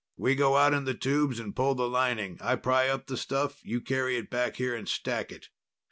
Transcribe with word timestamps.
We 0.17 0.33
go 0.33 0.57
out 0.57 0.73
in 0.73 0.85
the 0.85 0.95
tubes 0.95 1.39
and 1.39 1.55
pull 1.55 1.75
the 1.75 1.87
lining. 1.87 2.39
I 2.41 2.55
pry 2.55 2.87
up 2.87 3.05
the 3.05 3.15
stuff, 3.17 3.59
you 3.63 3.81
carry 3.81 4.17
it 4.17 4.31
back 4.31 4.55
here 4.55 4.75
and 4.75 4.89
stack 4.89 5.31
it." 5.31 5.49